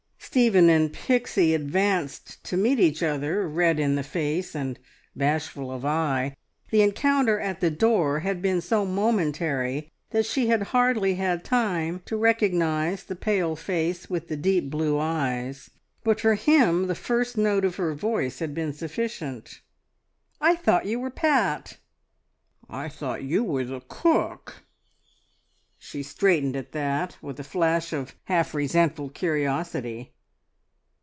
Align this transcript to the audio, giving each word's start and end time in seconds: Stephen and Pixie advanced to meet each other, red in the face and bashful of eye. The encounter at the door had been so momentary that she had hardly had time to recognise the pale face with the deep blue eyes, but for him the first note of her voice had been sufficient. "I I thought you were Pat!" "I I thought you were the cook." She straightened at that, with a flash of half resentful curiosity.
Stephen 0.33 0.69
and 0.69 0.93
Pixie 0.93 1.53
advanced 1.53 2.41
to 2.45 2.55
meet 2.55 2.79
each 2.79 3.03
other, 3.03 3.45
red 3.49 3.77
in 3.81 3.95
the 3.95 4.03
face 4.03 4.55
and 4.55 4.79
bashful 5.13 5.69
of 5.69 5.83
eye. 5.83 6.33
The 6.69 6.81
encounter 6.83 7.37
at 7.37 7.59
the 7.59 7.69
door 7.69 8.19
had 8.21 8.41
been 8.41 8.61
so 8.61 8.85
momentary 8.85 9.91
that 10.11 10.25
she 10.25 10.47
had 10.47 10.61
hardly 10.71 11.15
had 11.15 11.43
time 11.43 12.01
to 12.05 12.15
recognise 12.15 13.03
the 13.03 13.15
pale 13.17 13.57
face 13.57 14.09
with 14.09 14.29
the 14.29 14.37
deep 14.37 14.69
blue 14.69 14.97
eyes, 14.97 15.69
but 16.01 16.21
for 16.21 16.35
him 16.35 16.87
the 16.87 16.95
first 16.95 17.37
note 17.37 17.65
of 17.65 17.75
her 17.75 17.93
voice 17.93 18.39
had 18.39 18.53
been 18.53 18.71
sufficient. 18.71 19.59
"I 20.39 20.51
I 20.51 20.55
thought 20.55 20.85
you 20.85 21.01
were 21.01 21.09
Pat!" 21.11 21.75
"I 22.69 22.85
I 22.85 22.89
thought 22.89 23.23
you 23.23 23.43
were 23.43 23.65
the 23.65 23.81
cook." 23.81 24.63
She 25.77 26.03
straightened 26.03 26.55
at 26.55 26.71
that, 26.71 27.17
with 27.21 27.37
a 27.37 27.43
flash 27.43 27.91
of 27.91 28.15
half 28.25 28.53
resentful 28.55 29.09
curiosity. 29.09 30.13